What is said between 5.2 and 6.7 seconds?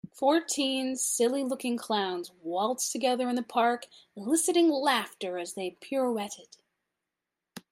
as they pirouetted.